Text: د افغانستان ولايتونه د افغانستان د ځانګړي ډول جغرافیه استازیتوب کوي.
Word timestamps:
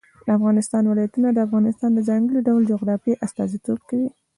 د 0.25 0.27
افغانستان 0.37 0.83
ولايتونه 0.87 1.27
د 1.31 1.37
افغانستان 1.47 1.89
د 1.93 1.99
ځانګړي 2.09 2.39
ډول 2.47 2.61
جغرافیه 2.71 3.21
استازیتوب 3.25 3.79
کوي. 3.89 4.09